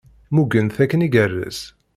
Mmugen-t 0.31 0.77
akken 0.83 1.05
igerrez. 1.07 1.59